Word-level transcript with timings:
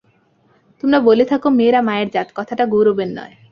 তোমরা 0.83 0.99
বলে 0.99 1.23
থাক– 1.25 1.45
মেয়েরা 1.57 1.81
মায়ের 1.81 2.09
জাত, 2.09 2.27
কথাটা 2.35 2.63
গৌরবের 2.65 3.09
নয়। 3.17 3.33